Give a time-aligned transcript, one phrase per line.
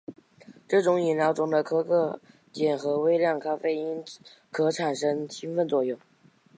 [0.67, 2.19] 这种饮料中的可可
[2.51, 4.03] 碱和微量咖啡因
[4.49, 5.99] 可产生兴奋作用。